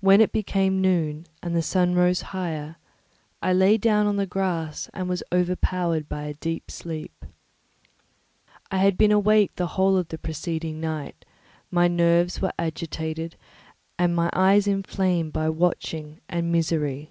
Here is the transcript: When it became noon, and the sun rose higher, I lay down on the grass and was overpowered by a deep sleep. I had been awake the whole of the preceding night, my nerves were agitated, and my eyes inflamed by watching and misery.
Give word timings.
When 0.00 0.22
it 0.22 0.32
became 0.32 0.80
noon, 0.80 1.26
and 1.42 1.54
the 1.54 1.60
sun 1.60 1.94
rose 1.94 2.22
higher, 2.32 2.76
I 3.42 3.52
lay 3.52 3.76
down 3.76 4.06
on 4.06 4.16
the 4.16 4.24
grass 4.24 4.88
and 4.94 5.06
was 5.06 5.22
overpowered 5.30 6.08
by 6.08 6.22
a 6.22 6.32
deep 6.32 6.70
sleep. 6.70 7.26
I 8.70 8.78
had 8.78 8.96
been 8.96 9.12
awake 9.12 9.54
the 9.56 9.66
whole 9.76 9.98
of 9.98 10.08
the 10.08 10.16
preceding 10.16 10.80
night, 10.80 11.26
my 11.70 11.88
nerves 11.88 12.40
were 12.40 12.54
agitated, 12.58 13.36
and 13.98 14.16
my 14.16 14.30
eyes 14.32 14.66
inflamed 14.66 15.34
by 15.34 15.50
watching 15.50 16.22
and 16.26 16.50
misery. 16.50 17.10